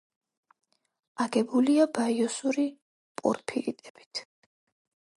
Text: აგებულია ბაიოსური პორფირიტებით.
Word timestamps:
აგებულია 1.25 1.87
ბაიოსური 1.99 2.67
პორფირიტებით. 3.23 4.27